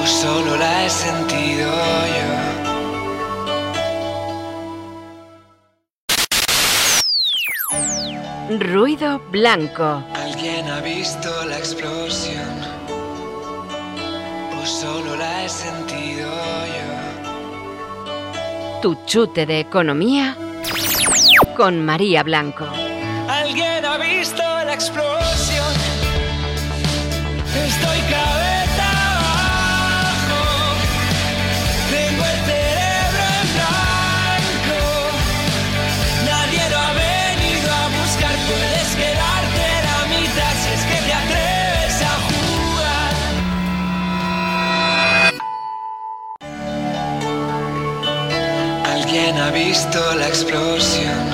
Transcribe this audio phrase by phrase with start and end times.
[0.00, 2.52] ¿O solo la he sentido yo?
[8.60, 10.04] Ruido blanco.
[10.24, 12.48] ¿Alguien ha visto la explosión?
[14.56, 16.30] ¿O solo la he sentido
[16.76, 16.90] yo?
[18.82, 20.36] Tu chute de economía
[21.56, 22.66] con María Blanco.
[23.28, 25.21] ¿Alguien ha visto la explosión?
[49.32, 51.30] ¿Alguien ha visto la explosión?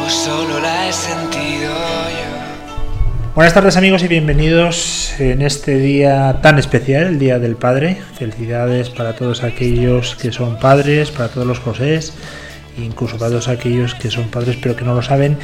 [0.00, 3.32] ¿O solo la he sentido yo?
[3.34, 7.96] Buenas tardes amigos y bienvenidos en este día tan especial, el Día del Padre.
[8.16, 12.12] Felicidades para todos aquellos que son padres, para todos los Josés,
[12.78, 15.38] incluso para todos aquellos que son padres pero que no lo saben.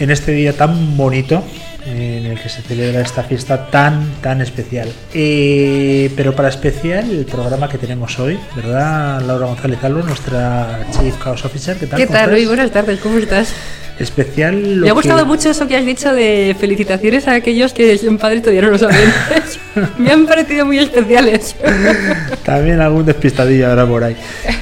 [0.00, 1.42] En este día tan bonito
[1.86, 4.88] en el que se celebra esta fiesta tan tan especial.
[5.12, 9.20] Eh, pero para especial el programa que tenemos hoy, ¿verdad?
[9.22, 11.76] Laura González Albo, nuestra Chief Chaos Officer.
[11.76, 11.98] ¿Qué tal?
[11.98, 12.30] ¿Qué ¿Cómo tal?
[12.30, 12.48] Luis?
[12.48, 13.52] Buenas tardes, ¿cómo estás?
[13.98, 14.76] Especial.
[14.76, 17.96] lo Me ha gustado que- mucho eso que has dicho de felicitaciones a aquellos que
[17.98, 18.96] son padres todavía no lo saben.
[19.98, 21.56] Me han parecido muy especiales.
[22.44, 24.16] También algún despistadillo ahora por ahí.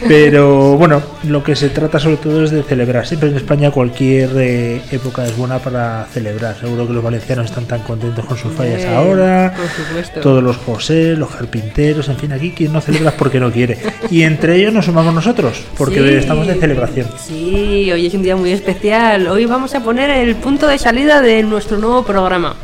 [0.08, 3.06] Pero bueno, lo que se trata sobre todo es de celebrar.
[3.06, 6.56] Siempre en España cualquier eh, época es buena para celebrar.
[6.58, 9.54] Seguro que los valencianos están tan contentos con sus fallas ahora.
[9.56, 10.20] por supuesto.
[10.20, 13.78] Todos los José, los carpinteros, en fin, aquí quien no celebra es porque no quiere.
[14.10, 16.00] Y entre ellos nos sumamos nosotros, porque Sí.
[16.00, 17.06] hoy estamos de celebración.
[17.18, 19.26] Sí, hoy es un día muy especial.
[19.28, 22.56] Hoy vamos a poner el punto de salida de nuestro nuevo programa.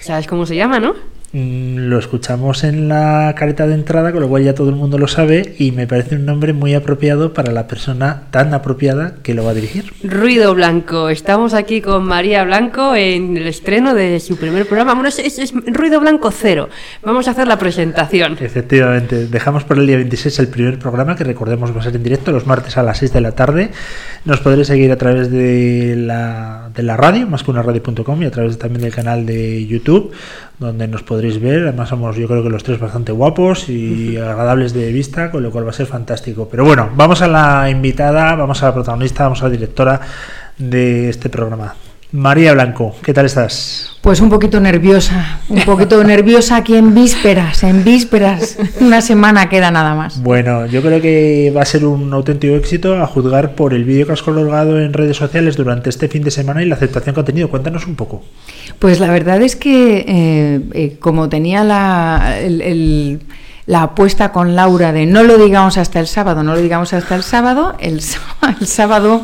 [0.00, 0.94] ¿Sabes cómo se llama, no?
[1.32, 4.96] Mm, Lo escuchamos en la careta de entrada, con lo cual ya todo el mundo
[4.98, 9.34] lo sabe, y me parece un nombre muy apropiado para la persona tan apropiada que
[9.34, 9.92] lo va a dirigir.
[10.02, 11.10] Ruido Blanco.
[11.10, 14.94] Estamos aquí con María Blanco en el estreno de su primer programa.
[14.94, 16.68] Bueno, es, es- es Ruido Blanco Cero.
[17.02, 18.38] Vamos a hacer la presentación.
[18.40, 22.02] Efectivamente, dejamos por el día 26 el primer programa que recordemos va a ser en
[22.02, 23.70] directo los martes a las 6 de la tarde.
[24.24, 28.26] Nos podréis seguir a través de la, de la radio, más que una radio.com y
[28.26, 30.12] a través también del canal de YouTube,
[30.58, 31.62] donde nos podréis ver.
[31.62, 35.50] Además, somos yo creo que los tres bastante guapos y agradables de vista, con lo
[35.50, 36.48] cual va a ser fantástico.
[36.50, 40.00] Pero bueno, vamos a la invitada, vamos a la protagonista, vamos a la directora
[40.58, 41.74] de este programa.
[42.10, 43.90] María Blanco, ¿qué tal estás?
[44.00, 48.56] Pues un poquito nerviosa, un poquito nerviosa aquí en vísperas, en vísperas.
[48.80, 50.22] Una semana queda nada más.
[50.22, 54.06] Bueno, yo creo que va a ser un auténtico éxito a juzgar por el vídeo
[54.06, 57.20] que has colgado en redes sociales durante este fin de semana y la aceptación que
[57.20, 57.50] ha tenido.
[57.50, 58.24] Cuéntanos un poco.
[58.78, 63.20] Pues la verdad es que eh, eh, como tenía la, el- el-
[63.66, 67.14] la apuesta con Laura de no lo digamos hasta el sábado, no lo digamos hasta
[67.14, 68.00] el sábado, el,
[68.60, 69.20] el sábado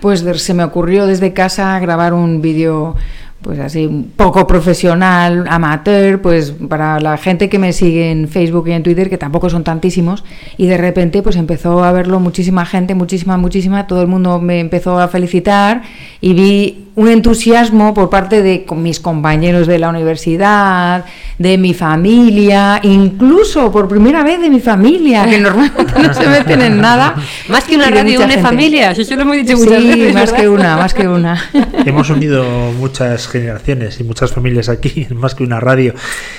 [0.00, 2.96] pues se me ocurrió desde casa grabar un vídeo
[3.42, 8.68] pues así un poco profesional, amateur, pues para la gente que me sigue en Facebook
[8.68, 10.24] y en Twitter, que tampoco son tantísimos,
[10.58, 14.60] y de repente pues empezó a verlo muchísima gente, muchísima, muchísima, todo el mundo me
[14.60, 15.82] empezó a felicitar
[16.20, 21.04] y vi un entusiasmo por parte de mis compañeros de la universidad,
[21.38, 26.60] de mi familia, incluso por primera vez de mi familia, que normalmente no se meten
[26.60, 27.14] en nada.
[27.48, 30.12] Más que una radio une familias, eso lo hemos dicho muchas Sí, veces.
[30.14, 30.36] más ¿verdad?
[30.40, 31.50] que una, más que una.
[31.86, 32.44] Hemos unido
[32.78, 35.94] muchas generaciones y muchas familias aquí, más que una radio.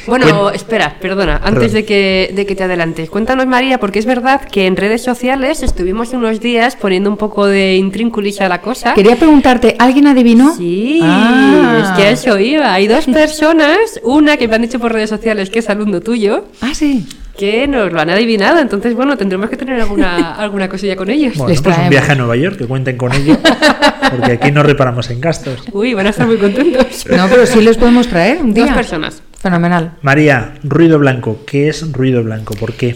[0.08, 1.56] Bueno, Cuen- espera, perdona, Perdón.
[1.56, 5.02] antes de que, de que te adelantes, cuéntanos María, porque es verdad que en redes
[5.04, 8.94] sociales estuvimos unos días poniendo un poco de intrínculis a la cosa.
[8.94, 10.56] Quería preguntarte, ¿alguien adivinó?
[10.56, 11.80] Sí, Ah.
[11.84, 12.74] es que a eso iba.
[12.74, 16.46] Hay dos personas, una que me han dicho por redes sociales que es alumno tuyo,
[16.62, 17.08] Ah, sí.
[17.38, 18.60] que nos lo han adivinado.
[18.60, 21.36] Entonces, bueno, tendremos que tener alguna, alguna cosilla con ellos.
[21.38, 23.38] Bueno, Les pues un viaje a Nueva York, que cuenten con ello,
[24.12, 25.64] porque aquí no reparamos en gastos.
[25.72, 27.06] Uy, van a estar muy contentos.
[27.10, 28.66] No, pero sí les podemos traer un día.
[28.68, 29.24] Dos personas.
[29.40, 29.94] Fenomenal.
[30.04, 31.40] María, ruido blanco.
[31.48, 32.54] ¿Qué es ruido blanco?
[32.54, 32.96] ¿Por qué?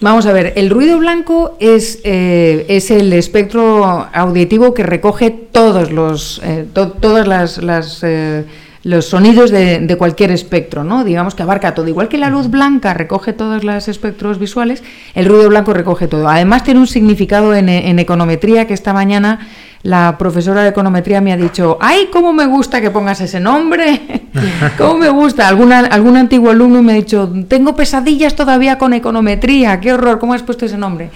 [0.00, 5.90] Vamos a ver, el ruido blanco es, eh, es el espectro auditivo que recoge todos
[5.92, 8.44] los, eh, to- todas las, las, eh,
[8.84, 11.04] los sonidos de, de cualquier espectro, ¿no?
[11.04, 11.88] Digamos que abarca todo.
[11.88, 14.84] Igual que la luz blanca recoge todos los espectros visuales,
[15.14, 16.28] el ruido blanco recoge todo.
[16.28, 19.40] Además tiene un significado en, en econometría que esta mañana
[19.84, 24.00] la profesora de econometría me ha dicho, ¡ay, cómo me gusta que pongas ese nombre!
[24.78, 25.46] ¿Cómo me gusta?
[25.46, 30.32] Alguna, algún antiguo alumno me ha dicho, tengo pesadillas todavía con econometría, qué horror, ¿cómo
[30.32, 31.10] has puesto ese nombre?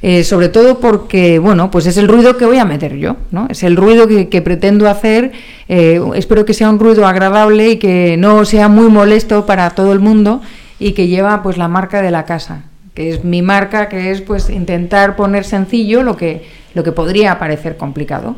[0.00, 3.48] Eh, sobre todo porque, bueno, pues es el ruido que voy a meter yo, ¿no?
[3.50, 5.32] Es el ruido que, que pretendo hacer,
[5.68, 9.92] eh, espero que sea un ruido agradable y que no sea muy molesto para todo
[9.92, 10.40] el mundo
[10.78, 12.62] y que lleva pues la marca de la casa,
[12.94, 16.44] que es mi marca, que es pues intentar poner sencillo lo que
[16.74, 18.36] lo que podría parecer complicado.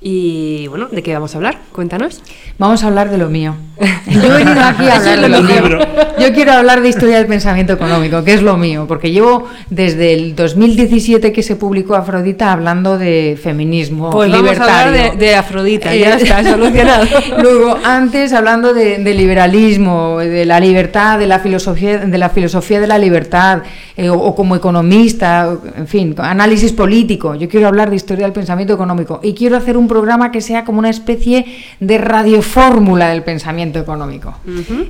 [0.00, 1.58] Y bueno, ¿de qué vamos a hablar?
[1.72, 2.20] Cuéntanos.
[2.58, 3.54] Vamos a hablar de lo mío.
[4.06, 5.78] Yo he venido aquí a hablar de lo mío.
[6.18, 10.14] Yo quiero hablar de historia del pensamiento económico, que es lo mío, porque llevo desde
[10.14, 14.88] el 2017 que se publicó Afrodita hablando de feminismo Pues vamos a libertario.
[14.88, 17.06] hablar de, de Afrodita, Eh, ya está solucionado.
[17.42, 22.80] Luego, antes hablando de, de liberalismo, de la libertad, de la filosofía, de la filosofía
[22.80, 23.62] de la libertad,
[23.96, 27.31] eh, o, o como economista, en fin, análisis político.
[27.34, 30.64] Yo quiero hablar de historia del pensamiento económico y quiero hacer un programa que sea
[30.64, 31.44] como una especie
[31.80, 34.34] de radiofórmula del pensamiento económico.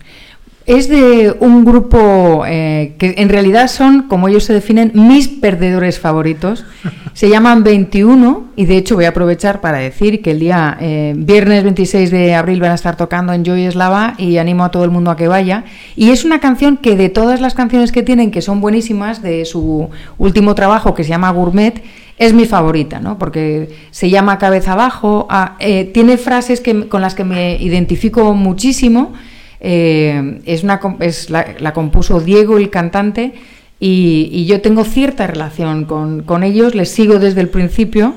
[0.66, 5.98] Es de un grupo eh, que en realidad son, como ellos se definen, mis perdedores
[5.98, 6.64] favoritos.
[7.12, 11.12] Se llaman 21 y de hecho voy a aprovechar para decir que el día eh,
[11.16, 14.82] viernes 26 de abril van a estar tocando en Joy Eslava y animo a todo
[14.82, 15.62] el mundo a que vaya.
[15.96, 19.44] Y es una canción que de todas las canciones que tienen, que son buenísimas, de
[19.44, 19.88] su
[20.18, 21.82] último trabajo que se llama Gourmet,
[22.18, 23.18] es mi favorita, ¿no?
[23.18, 28.34] Porque se llama Cabeza Abajo, ah, eh, tiene frases que, con las que me identifico
[28.34, 29.12] muchísimo.
[29.60, 33.34] Eh, es una, es la, la compuso Diego, el cantante,
[33.80, 38.14] y, y yo tengo cierta relación con, con ellos, les sigo desde el principio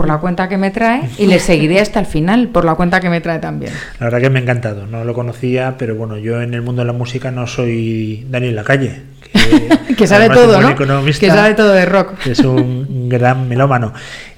[0.00, 3.00] por la cuenta que me trae y les seguiré hasta el final por la cuenta
[3.00, 3.74] que me trae también.
[3.98, 4.86] La verdad que me ha encantado.
[4.86, 8.56] No lo conocía, pero bueno, yo en el mundo de la música no soy Daniel
[8.56, 9.02] Lacalle.
[9.30, 10.74] Que, Que sabe todo, ¿no?
[10.74, 12.16] Que sabe todo de rock.
[12.16, 13.92] que es un gran melómano.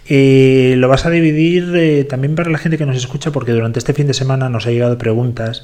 [0.09, 3.78] Eh, lo vas a dividir eh, también para la gente que nos escucha, porque durante
[3.78, 5.62] este fin de semana nos ha llegado preguntas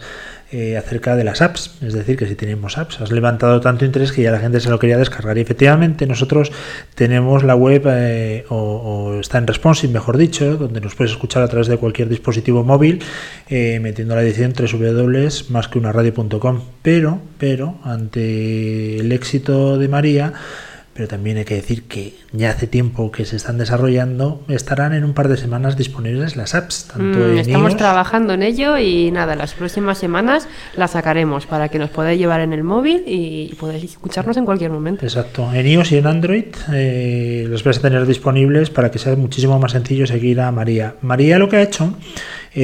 [0.51, 1.73] eh, acerca de las apps.
[1.83, 4.71] Es decir, que si tenemos apps, has levantado tanto interés que ya la gente se
[4.71, 5.37] lo quería descargar.
[5.37, 6.51] Y efectivamente, nosotros
[6.95, 11.49] tenemos la web, eh, o, está en Responsive, mejor dicho, donde nos puedes escuchar a
[11.49, 13.03] través de cualquier dispositivo móvil,
[13.51, 16.63] eh, metiendo la edición www.masqueunaradio.com.
[16.81, 20.33] Pero, pero, ante el éxito de María,
[20.99, 25.05] pero también hay que decir que ya hace tiempo que se están desarrollando, estarán en
[25.05, 28.77] un par de semanas disponibles las apps, tanto Mm, en estamos iOS- trabajando en ello
[28.79, 33.05] y nada, las próximas semanas las sacaremos para que nos podáis llevar en el móvil
[33.07, 35.05] y podáis escucharnos en cualquier momento.
[35.07, 39.15] Exacto, en iOS y en Android eh, los vais a tener disponibles para que sea
[39.15, 40.97] muchísimo más sencillo seguir a María.
[41.01, 41.95] María lo que ha hecho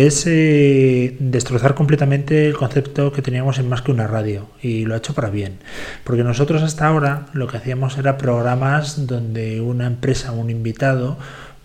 [0.03, 4.95] es eh, destrozar completamente el concepto que teníamos en más que una radio y lo
[4.95, 5.59] ha hecho para bien.
[6.03, 11.17] Porque nosotros hasta ahora lo que hacíamos era programas donde una empresa, un invitado,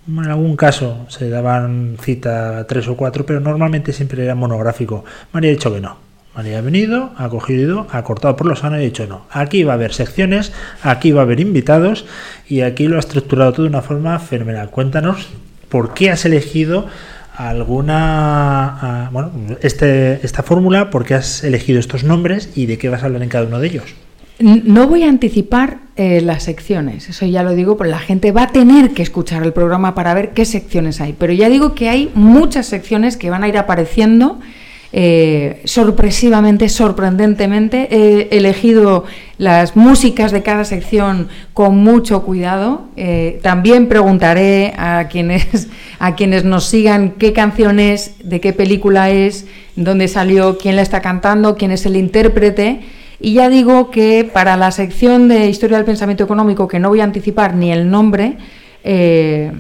[0.08, 5.06] en algún caso se daban cita tres o cuatro, pero normalmente siempre era monográfico.
[5.32, 5.98] María ha dicho que no.
[6.36, 9.26] María ha venido, ha cogido, ha cortado por lo sano y ha dicho no.
[9.32, 12.06] Aquí va a haber secciones, aquí va a haber invitados
[12.48, 14.70] y aquí lo ha estructurado todo de una forma fenomenal.
[14.70, 15.30] Cuéntanos
[15.68, 16.88] por qué has elegido
[17.40, 19.32] alguna ah, bueno
[19.62, 23.24] este, esta fórmula, por qué has elegido estos nombres y de qué vas a hablar
[23.24, 23.96] en cada uno de ellos.
[24.40, 28.44] No voy a anticipar eh, las secciones, eso ya lo digo, porque la gente va
[28.44, 31.14] a tener que escuchar el programa para ver qué secciones hay.
[31.14, 34.40] Pero ya digo que hay muchas secciones que van a ir apareciendo
[34.92, 37.88] eh, sorpresivamente, sorprendentemente.
[37.92, 39.06] He elegido
[39.38, 42.88] las músicas de cada sección con mucho cuidado.
[42.96, 45.68] Eh, también preguntaré a quienes,
[46.00, 50.82] a quienes nos sigan qué canción es, de qué película es, dónde salió, quién la
[50.82, 52.82] está cantando, quién es el intérprete.
[53.22, 57.02] Y ya digo que para la sección de Historia del Pensamiento Económico, que no voy
[57.02, 58.38] a anticipar ni el nombre,
[58.84, 59.52] eh,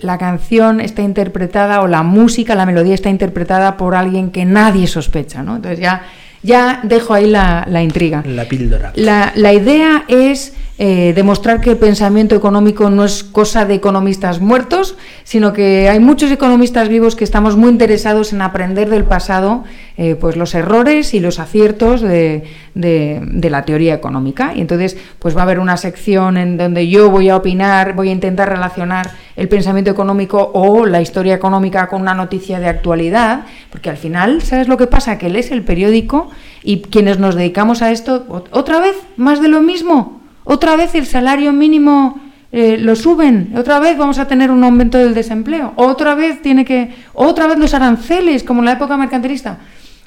[0.00, 4.86] la canción está interpretada o la música, la melodía está interpretada por alguien que nadie
[4.86, 5.42] sospecha.
[5.42, 5.56] ¿no?
[5.56, 6.02] Entonces ya,
[6.42, 8.22] ya dejo ahí la, la intriga.
[8.26, 8.92] La píldora.
[8.94, 14.40] La, la idea es eh, demostrar que el pensamiento económico no es cosa de economistas
[14.40, 19.64] muertos, sino que hay muchos economistas vivos que estamos muy interesados en aprender del pasado
[19.96, 24.52] eh, pues los errores y los aciertos de, de- de la teoría económica.
[24.54, 28.10] Y entonces pues va a haber una sección en donde yo voy a opinar, voy
[28.10, 33.44] a intentar relacionar el pensamiento económico o la historia económica con una noticia de actualidad,
[33.70, 35.18] porque al final, ¿sabes lo que pasa?
[35.18, 36.30] Que lees el periódico
[36.62, 40.94] y quienes nos dedicamos a esto, ot- otra vez, más de lo mismo, otra vez
[40.94, 42.18] el salario mínimo
[42.52, 46.64] eh, lo suben, otra vez vamos a tener un aumento del desempleo, otra vez tiene
[46.64, 49.58] que, otra vez los aranceles, como en la época mercantilista.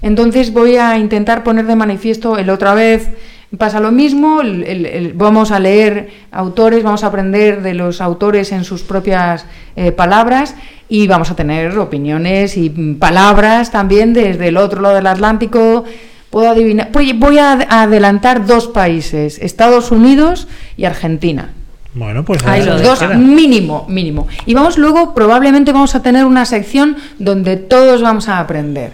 [0.02, 3.10] Entonces voy a intentar poner de manifiesto el otra vez
[3.58, 8.00] pasa lo mismo, el- el- el- vamos a leer autores, vamos a aprender de los
[8.02, 10.56] autores en sus propias eh, palabras
[10.88, 15.84] y vamos a tener opiniones y palabras también desde el otro lado del Atlántico.
[16.30, 21.50] Puedo adivinar, voy, voy a ad- a adelantar dos países, Estados Unidos y Argentina.
[21.96, 23.16] Bueno, pues ver Los dos queda.
[23.16, 24.28] mínimo, mínimo.
[24.46, 28.92] Y vamos luego, probablemente vamos a tener una sección donde todos vamos a aprender.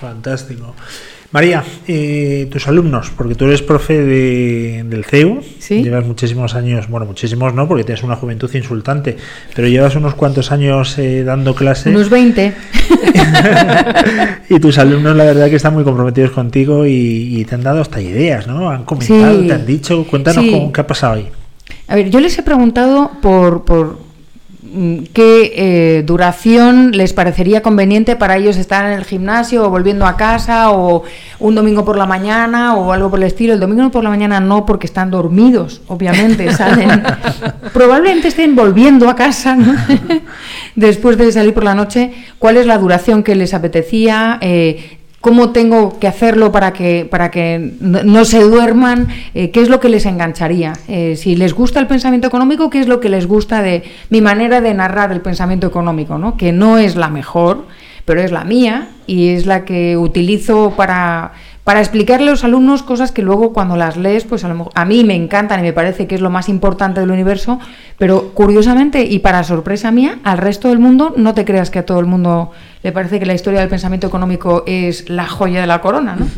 [0.00, 0.74] Fantástico.
[1.32, 5.82] María, eh, tus alumnos, porque tú eres profe de- del CEU, Sí.
[5.82, 9.16] llevas muchísimos años, bueno, muchísimos no, porque tienes una juventud insultante,
[9.56, 12.52] pero llevas unos cuantos años eh, dando clase Unos 20.
[14.50, 17.80] y tus alumnos la verdad que están muy comprometidos contigo y, y te han dado
[17.80, 18.68] hasta ideas, ¿no?
[18.70, 19.46] Han comentado, Sí.
[19.48, 20.50] te han dicho, cuéntanos Sí.
[20.50, 21.28] cómo- qué ha pasado ahí.
[21.88, 23.98] A ver, yo les he preguntado por, por
[25.12, 30.16] qué eh, duración les parecería conveniente para ellos estar en el gimnasio o volviendo a
[30.16, 31.02] casa o
[31.38, 33.52] un domingo por la mañana o algo por el estilo.
[33.52, 37.02] El domingo por la mañana no porque están dormidos, obviamente, salen.
[37.72, 39.74] Probablemente estén volviendo a casa ¿no?
[40.74, 42.12] después de salir por la noche.
[42.38, 44.38] ¿Cuál es la duración que les apetecía?
[44.40, 49.68] Eh, cómo tengo que hacerlo para que, para que no, se duerman, eh, qué es
[49.68, 50.72] lo que les engancharía.
[50.88, 54.20] Eh, si les gusta el pensamiento económico, qué es lo que les gusta de mi
[54.20, 56.36] manera de narrar el pensamiento económico, ¿no?
[56.36, 57.68] que no es la mejor,
[58.04, 62.82] pero es la mía y es la que utilizo para, para explicarle a los alumnos
[62.82, 65.72] cosas que luego cuando las lees, pues a, lo a mí me encantan y me
[65.72, 67.60] parece que es lo más importante del universo,
[67.98, 71.86] pero curiosamente y para sorpresa mía, al resto del mundo, no te creas que a
[71.86, 72.50] todo el mundo
[72.82, 76.26] le parece que la historia del pensamiento económico es la joya de la corona, ¿no?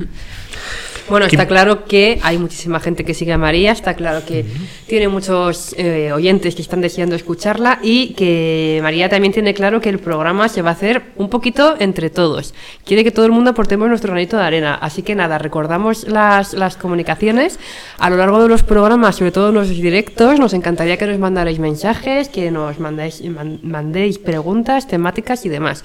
[1.08, 4.44] Bueno, está claro que hay muchísima gente que sigue a María, está claro que
[4.86, 9.90] tiene muchos eh, oyentes que están deseando escucharla y que María también tiene claro que
[9.90, 12.54] el programa se va a hacer un poquito entre todos.
[12.86, 14.74] Quiere que todo el mundo aportemos nuestro granito de arena.
[14.76, 17.58] Así que nada, recordamos las, las comunicaciones
[17.98, 20.40] a lo largo de los programas, sobre todo en los directos.
[20.40, 25.84] Nos encantaría que nos mandarais mensajes, que nos mandáis, man- mandéis preguntas, temáticas y demás.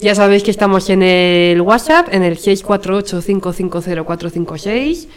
[0.00, 5.08] Ya sabéis que estamos en el WhatsApp, en el 648-550-456,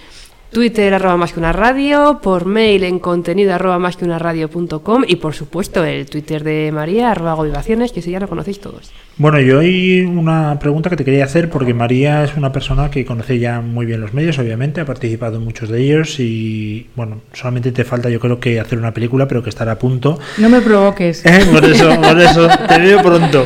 [0.51, 5.03] Twitter arroba más que una radio, por mail en contenido arroba más que una radio.com
[5.07, 8.91] y por supuesto el Twitter de María arroba govivaciones, que si ya lo conocéis todos.
[9.17, 13.05] Bueno, yo hay una pregunta que te quería hacer porque María es una persona que
[13.05, 17.21] conoce ya muy bien los medios, obviamente, ha participado en muchos de ellos y, bueno,
[17.33, 20.17] solamente te falta yo creo que hacer una película, pero que estará a punto.
[20.39, 21.23] No me provoques.
[21.23, 23.45] Eh, por eso, por eso, te veo pronto.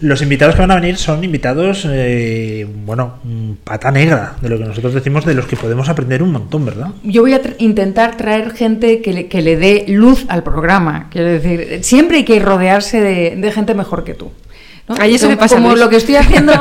[0.00, 4.58] Los invitados que van a venir son invitados, eh, bueno, mm, pata negra, de lo
[4.58, 6.88] que nosotros decimos, de los que podemos aprender un montón, ¿verdad?
[7.02, 11.08] Yo voy a intentar traer gente que le, que le dé luz al programa.
[11.10, 14.30] Quiero decir, siempre hay que rodearse de, de gente mejor que tú.
[14.88, 14.94] ¿No?
[14.98, 16.52] Ahí eso me pasa Como lo que estoy haciendo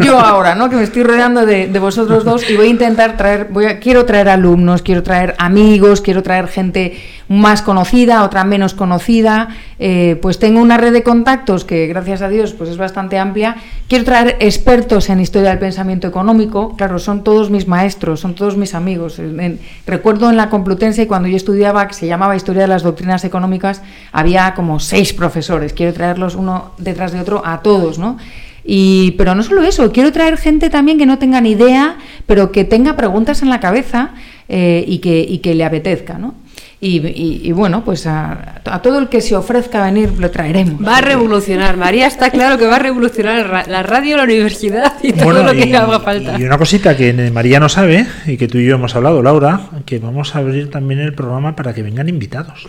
[0.00, 0.70] yo ahora, ¿no?
[0.70, 3.80] Que me estoy rodeando de, de vosotros dos y voy a intentar traer, voy a,
[3.80, 9.48] quiero traer alumnos, quiero traer amigos, quiero traer gente más conocida, otra menos conocida.
[9.78, 13.56] eh, pues tengo una red de contactos que, gracias a Dios, pues es bastante amplia.
[13.88, 16.76] Quiero traer expertos en historia del pensamiento económico.
[16.76, 19.18] Claro, son todos mis maestros, son todos mis amigos.
[19.18, 22.82] En- en- recuerdo en la Complutense cuando yo estudiaba, que se llamaba Historia de las
[22.82, 25.72] Doctrinas Económicas, había como seis profesores.
[25.72, 28.18] Quiero traerlos uno detrás de otro a todos, ¿no?
[28.64, 32.52] Y, pero no solo eso, quiero traer gente también que no tenga ni idea, pero
[32.52, 34.10] que tenga preguntas en la cabeza
[34.48, 36.34] eh, y, que, y que le apetezca, ¿no?
[36.80, 40.32] Y, y- y bueno, pues a, a todo el que se ofrezca a venir lo
[40.32, 40.84] traeremos.
[40.84, 45.12] Va a revolucionar, María está claro que va a revolucionar la radio, la universidad y
[45.12, 46.36] todo lo que y, haga falta.
[46.40, 49.60] y una cosita que María no sabe y que tú y yo hemos hablado, Laura,
[49.86, 52.66] que vamos a abrir también el programa para que vengan invitados.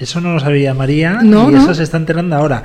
[0.00, 1.62] Eso no lo sabía María No, y no.
[1.62, 2.62] eso se está enterando ahora.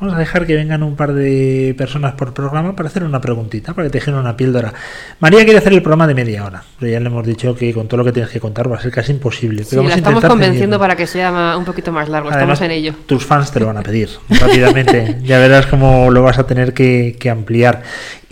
[0.00, 3.74] Vamos a dejar que vengan un par de personas por programa para hacer una preguntita,
[3.74, 4.72] para que te dejen una píldora.
[5.18, 7.86] María quiere hacer el programa de media hora, pero ya le hemos dicho que con
[7.86, 9.62] todo lo que tienes que contar va a ser casi imposible.
[9.68, 12.30] Pero la estamos convenciendo para que sea un poquito más largo.
[12.30, 12.94] Además, Estamos en ello.
[13.04, 15.18] Tus fans te lo van a pedir rápidamente.
[15.22, 17.82] ya verás cómo lo vas a tener que, que ampliar.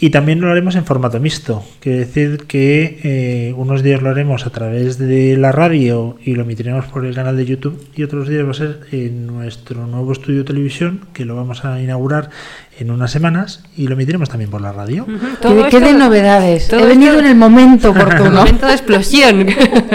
[0.00, 1.64] Y también lo haremos en formato mixto.
[1.80, 6.42] Quiere decir que eh, unos días lo haremos a través de la radio y lo
[6.42, 7.84] emitiremos por el canal de YouTube.
[7.96, 11.64] Y otros días va a ser en nuestro nuevo estudio de televisión, que lo vamos
[11.64, 12.30] a inaugurar
[12.78, 13.64] en unas semanas.
[13.76, 15.04] Y lo emitiremos también por la radio.
[15.04, 15.12] ¿Qué,
[15.42, 16.68] Todo qué de novedades?
[16.68, 18.30] todo He venido esto- en el momento Un oportuno.
[18.34, 19.46] momento de explosión.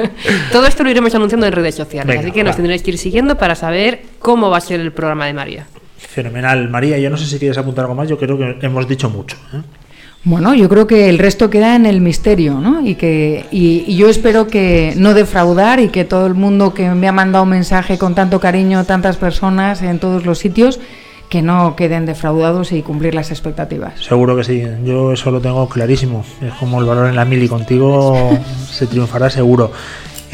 [0.51, 2.97] Todo esto lo iremos anunciando en redes sociales, Venga, así que nos tendréis que ir
[2.97, 5.67] siguiendo para saber cómo va a ser el programa de María.
[5.97, 6.67] Fenomenal.
[6.69, 8.09] María, yo no sé si quieres apuntar algo más.
[8.09, 9.37] Yo creo que hemos dicho mucho.
[9.53, 9.61] ¿eh?
[10.25, 12.85] Bueno, yo creo que el resto queda en el misterio, ¿no?
[12.85, 16.89] Y que y, y yo espero que no defraudar y que todo el mundo que
[16.91, 20.79] me ha mandado un mensaje con tanto cariño, tantas personas en todos los sitios,
[21.27, 23.99] que no queden defraudados y cumplir las expectativas.
[23.99, 26.23] Seguro que sí, yo eso lo tengo clarísimo.
[26.41, 28.37] Es como el valor en la mil y contigo
[28.69, 29.71] se triunfará seguro.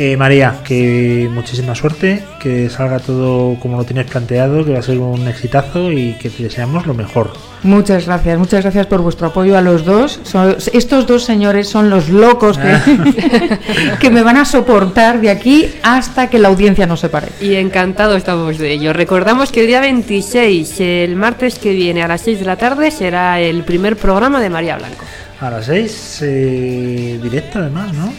[0.01, 4.82] Eh, María, que muchísima suerte, que salga todo como lo tienes planteado, que va a
[4.82, 7.34] ser un exitazo y que te deseamos lo mejor.
[7.63, 10.22] Muchas gracias, muchas gracias por vuestro apoyo a los dos.
[10.24, 13.58] Son- estos dos señores son los locos que,
[14.00, 17.27] que me van a soportar de aquí hasta que la audiencia nos separe.
[17.41, 18.94] Y encantados estamos de ello.
[18.94, 22.90] Recordamos que el día 26, el martes que viene a las 6 de la tarde,
[22.92, 25.03] será el primer programa de María Blanco.
[25.42, 28.14] A las seis, eh, directa además, ¿no?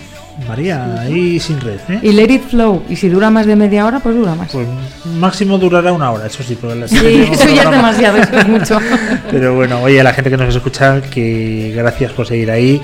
[0.48, 2.00] María, ahí sin red, ¿eh?
[2.03, 2.83] Y let it flow.
[2.88, 4.50] Y si dura más de media hora, pues dura más.
[4.50, 4.66] Pues
[5.18, 8.79] máximo durará una hora, eso sí, las Sí, eso ya es demasiado, eso es mucho.
[9.31, 12.81] Pero bueno, oye, a la gente que nos escucha, que gracias por seguir ahí.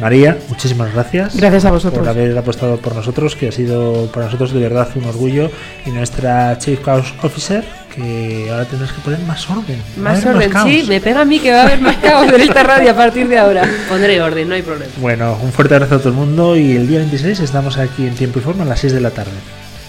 [0.00, 1.36] María, muchísimas gracias.
[1.36, 2.00] Gracias a vosotros.
[2.00, 5.50] Por haber apostado por nosotros, que ha sido para nosotros de verdad un orgullo.
[5.86, 9.82] Y nuestra Chief Chaos Officer, que ahora tendrás que poner más orden.
[9.96, 12.62] Más orden, sí, me pega a mí que va a haber más caos en esta
[12.62, 13.68] radio a partir de ahora.
[13.88, 14.92] Pondré orden, no hay problema.
[14.96, 16.56] Bueno, un fuerte abrazo a todo el mundo.
[16.56, 19.10] Y el día 26 estamos aquí en tiempo y forma a las 6 de la
[19.10, 19.32] tarde.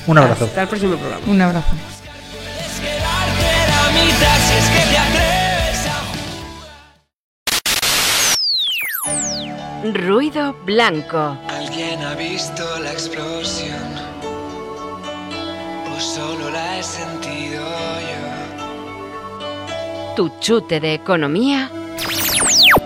[0.08, 0.46] Un abrazo.
[0.46, 1.22] Hasta el próximo programa.
[1.28, 1.74] Un abrazo.
[9.94, 11.38] Ruido blanco.
[11.50, 14.12] ¿Alguien ha visto la explosión?
[16.04, 17.63] ¿O solo la he sentido
[18.10, 18.20] yo?
[20.18, 21.72] Tu chute de economía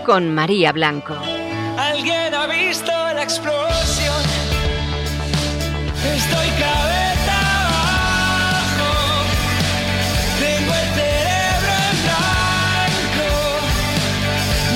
[0.06, 1.16] con María Blanco.
[1.76, 4.22] ¿Alguien ha visto la explosión?
[6.14, 8.90] Estoy cabeza abajo.
[10.38, 13.28] Tengo el cerebro en blanco.